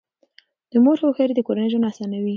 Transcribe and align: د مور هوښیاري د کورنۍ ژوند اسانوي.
د 0.71 0.73
مور 0.83 0.97
هوښیاري 1.03 1.33
د 1.35 1.41
کورنۍ 1.47 1.67
ژوند 1.71 1.87
اسانوي. 1.89 2.29